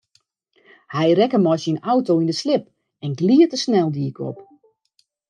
[0.95, 2.63] Hy rekke mei syn auto yn in slip
[3.03, 4.37] en glied de sneldyk op.